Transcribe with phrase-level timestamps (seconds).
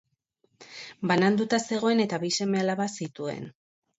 [1.11, 3.49] Bananduta zegoen eta bi seme-alaba zituen.